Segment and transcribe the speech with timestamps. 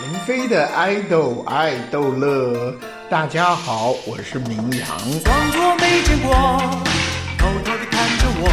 [0.00, 2.74] 林飞的爱豆爱豆乐，
[3.08, 4.88] 大家好，我是明阳。
[5.22, 6.34] 装作没见过，
[7.38, 8.48] 偷偷地看着我，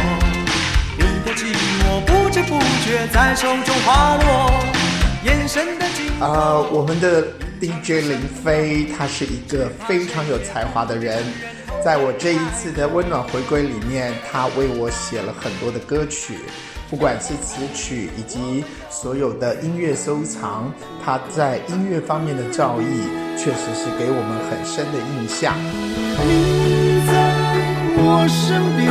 [0.96, 1.52] 你的寂
[1.82, 4.52] 寞不知不觉在手中滑落，
[5.24, 7.26] 眼神的紧啊、我们的
[7.62, 11.22] DJ 林飞，他是一个非常有才华的人。
[11.84, 16.34] 在我这一次的温暖回归里面，他为我写了很多的歌曲，
[16.90, 22.82] 不管是词曲以及所有的音乐收藏，他在音乐方面的造诣，
[23.38, 25.54] 确实是给我们很深的印象。
[26.26, 27.12] 你在
[27.94, 28.90] 我身边，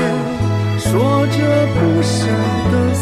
[0.80, 2.24] 说着不舍
[2.72, 2.96] 的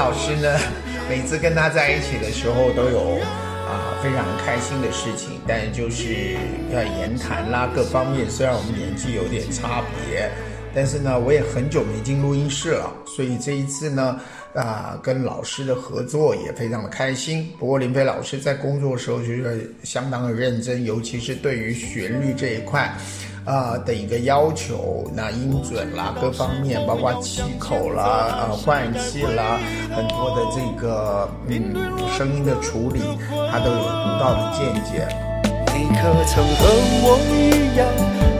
[0.00, 0.58] 老师呢，
[1.10, 3.18] 每次跟他在一起的时候都有
[3.68, 6.38] 啊、非常开心的事情，但就是
[6.72, 10.30] 要言谈啦各方面，虽然我们年纪有点差别，
[10.74, 14.18] 但是呢，我也很久没进录音室了，所以这一次呢，
[14.54, 17.48] 啊、跟老师的合作也非常的开心。
[17.58, 22.92] 不过林飞老师在工作的时候就是相当的认真，尤其是对于旋律这一块。
[23.46, 29.58] 啊、的一个要求，那音准啦，各方面，包括气口啦、呃换气啦，
[29.96, 31.74] 很多的这个嗯
[32.16, 33.00] 声音的处理，
[33.50, 35.08] 他都有独到的见解。
[35.74, 36.68] 你可曾和
[37.02, 37.88] 我一样，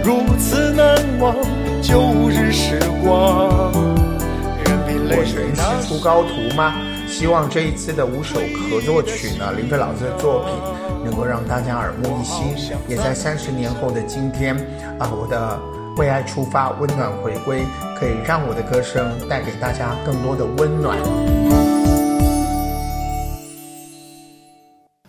[0.05, 1.34] 如此难忘
[1.83, 3.89] 旧日时光？
[6.03, 6.75] 高徒吗？
[7.06, 10.55] 希望这一次的五首合作曲呢，林飞老师的作品
[11.05, 12.55] 能够让大家耳目一新，
[12.89, 14.56] 也在三十年后的今天
[14.98, 15.61] 啊，我的
[15.97, 17.65] 为爱出发，温暖回归，
[17.98, 20.98] 可以让我的歌声带给大家更多的温暖。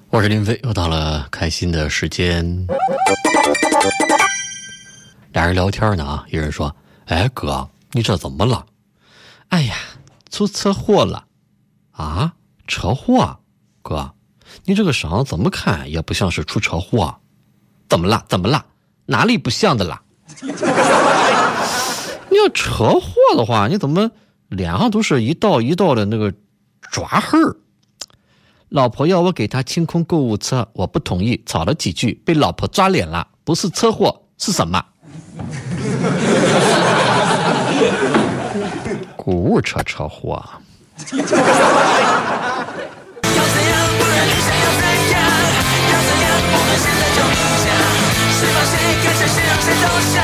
[0.10, 2.68] 我是林飞，又到了开心的时间。
[5.32, 6.76] 俩人聊天呢啊，一人说
[7.08, 8.66] ：“哎哥，你这怎么了
[9.48, 9.76] ？”“哎呀，
[10.32, 11.28] 出车祸了。
[11.92, 12.34] ”“啊，
[12.66, 13.40] 车祸？
[13.84, 14.14] 哥，
[14.66, 17.20] 你这个伤怎么看也不像是出车祸。
[17.88, 18.26] 怎么了？
[18.28, 18.66] 怎么了？
[19.06, 20.02] 哪里不像的啦？
[22.32, 24.10] 你要车祸的话，你怎么
[24.48, 26.34] 脸上都是一道一道的那个
[26.92, 27.58] 抓痕儿？”
[28.70, 33.28] 老婆要我给她清空购物车，我不同意，吵了几句，被老婆抓脸了。
[33.44, 34.82] 不是车祸是什么？
[39.24, 40.44] 购物车车祸。
[40.98, 41.38] 要怎样？
[44.00, 44.82] 不然你想要怎
[45.14, 45.22] 样？
[45.92, 46.26] 要怎样？
[46.50, 47.70] 我们现在就冥想，
[48.34, 48.74] 是否谁
[49.04, 50.18] 看谁谁让谁投降？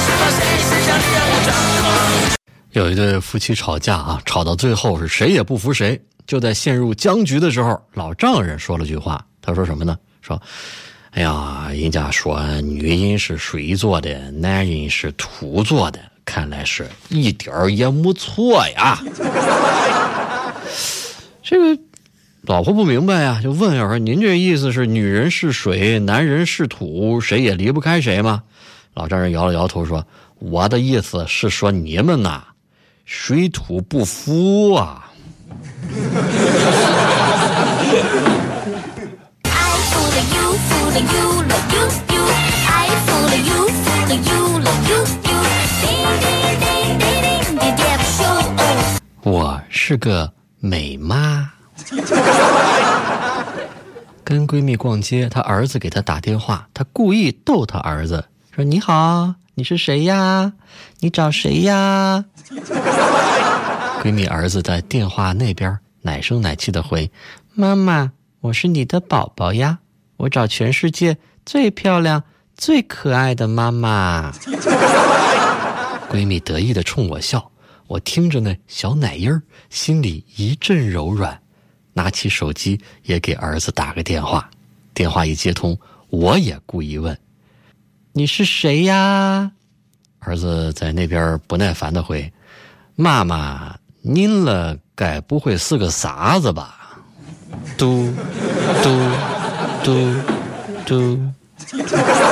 [0.00, 1.84] 是否谁谁想你让我抓狂？
[2.70, 6.00] 有一对夫妻吵架啊，吵到最后是谁也不服谁。
[6.26, 9.94] 就在陷入僵局的时候，老丈人说了句话，他说什么呢？
[10.22, 10.40] 说
[11.12, 18.98] ：“哎呀，人家说女人是水做的，男人是土做的，看来是一点儿也没错呀。
[21.42, 21.82] ”这个
[22.42, 28.42] 老婆不明白呀，就问要说：“您这意思是女人是水，男人是土，谁也离不开谁吗？”
[28.94, 30.06] 老丈人摇了摇头说
[30.38, 32.42] ：“我的意思是说你们呐，
[33.04, 35.10] 水土不服啊。”
[39.44, 39.50] I
[39.92, 41.31] fooling you, fooling you, love you,
[49.92, 51.52] 是个美妈。
[54.24, 58.24] 跟闺蜜逛街，她儿子给她打电话，她故意逗她儿子
[58.56, 60.54] 说：“你好，你是谁呀？
[61.00, 62.24] 你找谁呀？”
[64.02, 67.10] 闺蜜儿子在电话那边奶声奶气的回
[67.52, 69.80] ：“妈妈，我是你的宝宝呀，
[70.16, 72.24] 我找全世界最漂亮、
[72.56, 74.32] 最可爱的妈妈。”
[76.08, 77.50] 闺蜜得意的冲我笑，
[77.92, 81.38] 我听着那小奶音儿，心里一阵柔软，
[81.92, 84.48] 拿起手机也给儿子打个电话。
[84.94, 87.18] 电话一接通，我也故意问
[88.14, 89.52] ：“你是谁呀？”
[90.20, 92.32] 儿子在那边不耐烦的回
[92.96, 96.98] ：“妈妈，您了该不会是个傻子吧？”
[97.76, 98.10] 嘟
[98.82, 98.88] 嘟
[99.84, 100.14] 嘟
[100.86, 102.31] 嘟。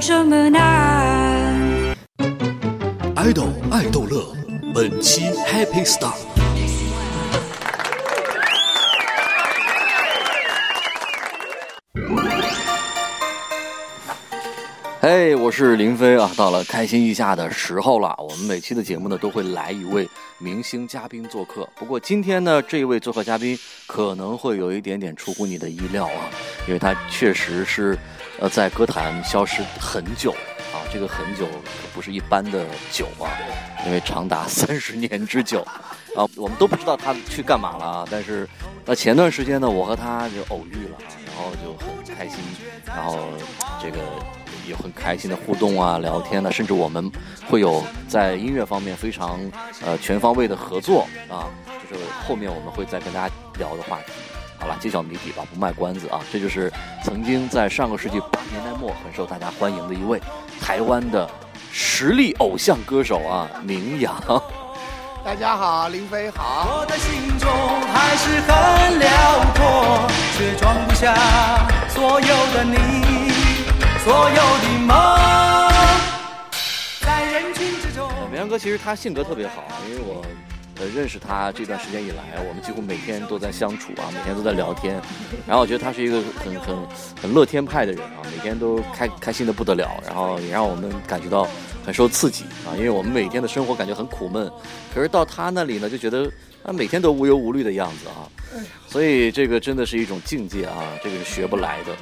[0.00, 1.96] 这么难。
[3.16, 4.24] 爱豆爱豆乐，
[4.72, 6.14] 本期 Happy Star。
[15.00, 16.30] 嘿我是林飞啊！
[16.36, 18.14] 到了开心一下的时候了。
[18.18, 20.08] 我们每期的节目呢，都会来一位
[20.38, 21.66] 明星嘉宾做客。
[21.76, 26.28] 不过今天呢，这一位做客嘉宾可能会有一点点出乎你的意料啊，
[26.66, 27.96] 因为他确实是
[28.38, 30.30] 呃在歌坛消失很久
[30.72, 33.26] 啊，这个很久可不是一般的久啊，
[33.86, 35.62] 因为长达三十年之久
[36.16, 38.08] 啊，我们都不知道他去干嘛了啊。
[38.10, 38.48] 但是
[38.84, 42.38] 那前段时间呢，我和他就偶遇了啊，然后就很开心，
[42.86, 43.18] 然后
[43.82, 43.98] 这个。
[44.68, 47.10] 有很开心的互动啊，聊天呢、甚至我们
[47.48, 49.40] 会有在音乐方面非常
[49.82, 51.48] 呃全方位的合作啊，
[51.90, 54.12] 就是后面我们会再跟大家聊的话题。
[54.58, 56.72] 好了，揭晓谜底吧，不卖关子啊，这就是
[57.04, 60.20] 曾经在上个世纪八十年代末很受大家欢迎的一位
[60.60, 61.28] 台湾的
[61.72, 64.14] 实力偶像歌手啊，宁阳。
[65.24, 66.80] 大家好，林飞好。
[66.80, 67.48] 我的心中
[67.92, 69.08] 还是很辽
[69.54, 71.14] 阔，却装不下
[71.88, 72.76] 所有的你，
[74.04, 74.96] 所有的梦。
[77.00, 80.24] 在人群之中，明阳哥其实他性格特别好，因为我
[80.80, 85.00] 呃认识他这段时间以来，我们几乎每天都在相处啊，每天都在聊天。
[85.46, 86.76] 然后我觉得他是一个很很
[87.22, 91.46] 很乐天派的人啊，每天都开开心的不得了，然后也让我们感觉到
[91.84, 94.50] 很受刺激啊，因为我们每天的生活感觉很苦闷，
[94.94, 96.30] 可是到他那里呢，就觉得
[96.64, 98.28] 他每天都无忧无虑的样子啊。
[98.86, 101.92] 所以这个真的是一种境界啊，这个是学不来的。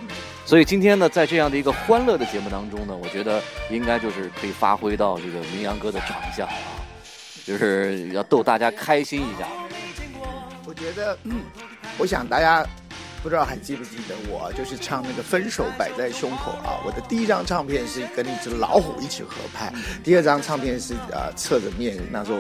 [0.45, 6.86] 所以今天呢，在这样的一个欢乐的节目当中呢，我觉得应该就是可以发挥到这个明阳哥的长项啊，
[7.47, 9.47] 就是要逗大家开心一下。
[10.67, 11.43] 我觉得，嗯，
[11.97, 12.67] 我想大家
[13.23, 16.81] 不知道还记不记得我，就是唱那个《分手摆在胸口》啊。
[16.85, 19.73] 我的第一张唱片是跟一只老虎一起合拍，
[20.03, 22.39] 第二张唱片是呃侧着面，那时候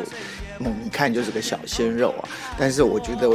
[0.58, 2.28] 猛一看就是个小鲜肉啊。
[2.58, 3.30] 但是我觉得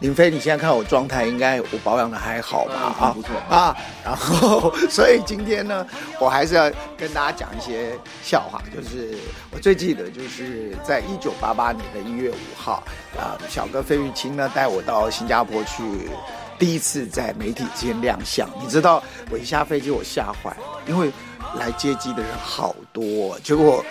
[0.00, 2.94] 林飞，你现在看我状态，应该我保养的还好吧？
[3.00, 3.74] 啊，不错啊。
[4.04, 5.86] 然后，所以今天呢，
[6.20, 8.62] 我还是要跟大家讲一些笑话。
[8.74, 9.16] 就是
[9.50, 12.82] 我最记得，就是在一九八八年的一月五号，
[13.18, 15.82] 啊，小哥费玉清呢带我到新加坡去，
[16.58, 18.46] 第一次在媒体之间亮相。
[18.60, 21.10] 你知道，我一下飞机我吓坏了，因为
[21.58, 23.82] 来接机的人好多，结果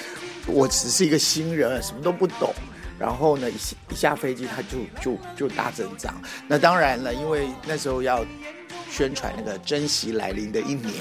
[0.46, 2.54] 我只是一个新人，什么都不懂。
[3.00, 6.14] 然后呢，一下一下飞机，他就就就大增长。
[6.48, 8.26] 那当然了，因为那时候要
[8.90, 10.94] 宣传那个珍惜来临的一年，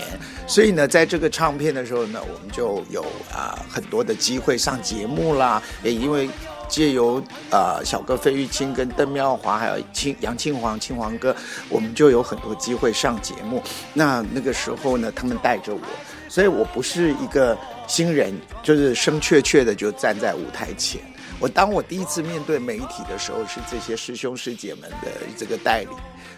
[0.46, 3.02] 所以呢，在这个唱片的时候呢，我们就有
[3.32, 6.28] 啊、很多的机会上节目啦，也因为。
[6.66, 11.36] 借由呃小哥费玉清跟邓妙华还有青杨庆煌庆煌哥，
[11.68, 13.62] 我们就有很多机会上节目。
[13.92, 15.80] 那那个时候呢，他们带着我，
[16.26, 17.56] 所以我不是一个
[17.86, 21.02] 新人，就是生怯怯的就站在舞台前。
[21.44, 25.90] 我当我第一次面对媒体的时候，是这些师兄师姐们的这个带领，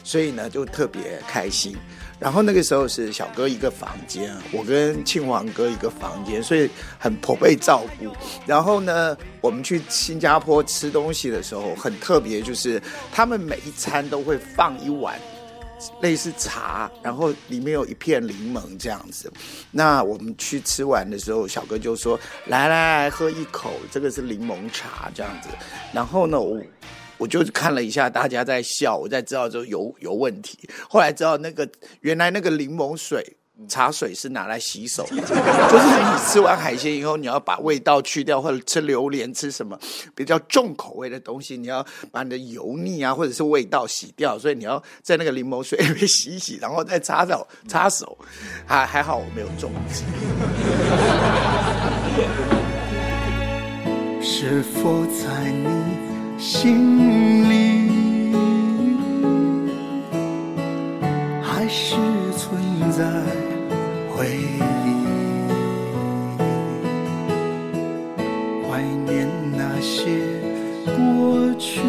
[0.02, 1.76] 所以呢就特别开心。
[2.18, 6.68] 然后那个时候是小哥一个房间，我跟庆煌哥一个房间，所以
[6.98, 8.10] 很颇被照顾。
[8.46, 12.82] 然后呢，我们去新加坡吃东西的时候很特别，就是
[13.12, 15.16] 他们每一餐都会放一碗
[16.00, 19.32] 类似茶，然后里面有一片柠檬这样子。
[19.70, 25.48] 那我们去吃完的时候，小哥就说：“来来来，喝一口，这个是柠檬茶这样子。”
[25.92, 26.60] 然后呢，我
[27.18, 30.68] 我就看了一下大家在笑，我才知道就有有问题。
[30.88, 31.68] 后来知道那个
[32.00, 33.36] 原来那个柠檬水。
[33.68, 39.78] 茶水是拿来洗手， 就是你吃完海鲜以后，你要把味道去掉，或者吃榴莲、吃什么
[40.14, 48.18] 比较重口味的东西，你要把你的油腻啊或者是味道洗掉，所以你要在那个柠檬水里面洗一洗，然后再擦手擦手。
[48.66, 49.72] 还还好我没有中。
[54.20, 55.68] 是否在你
[56.38, 57.54] 心里，
[61.42, 61.96] 还是
[62.36, 63.02] 存在
[64.16, 64.62] 回忆？
[68.66, 70.08] 怀念那些
[70.86, 71.82] 过去，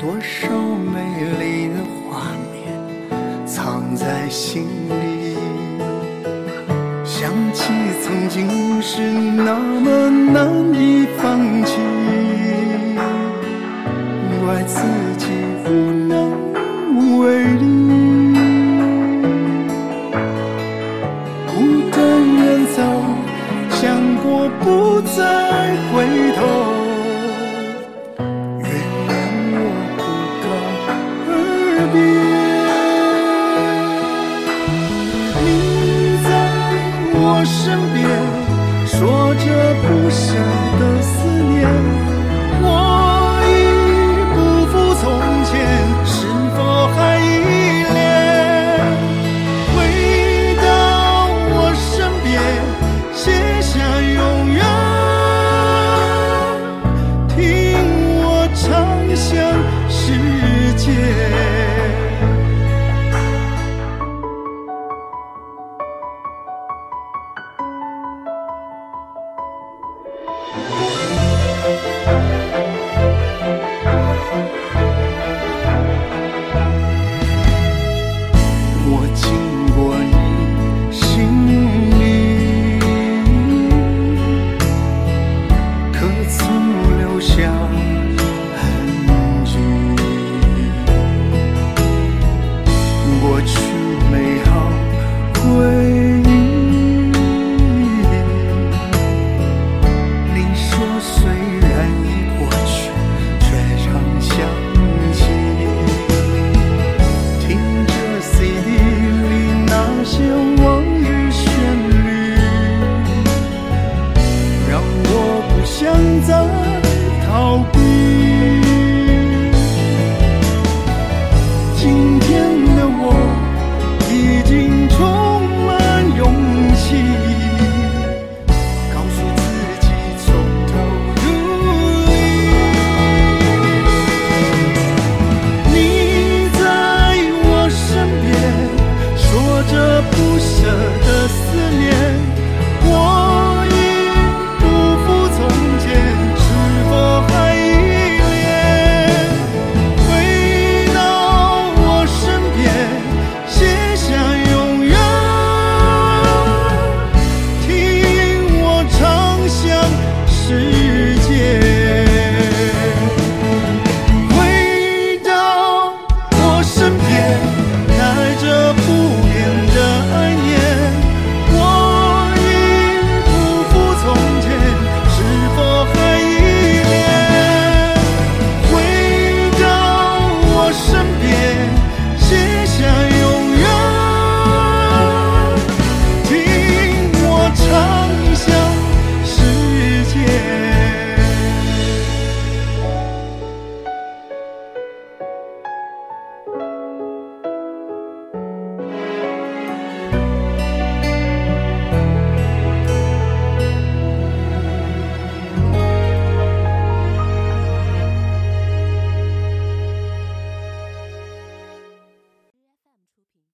[0.00, 0.98] 多少美
[1.38, 1.74] 丽的
[2.10, 2.52] 画面
[3.46, 5.36] 藏在心里。
[7.04, 7.72] 想起
[8.02, 10.73] 曾经是那么难
[24.64, 26.63] 不再回头。